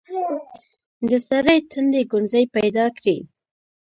[1.09, 3.17] د سړي تندي ګونځې پيدا کړې.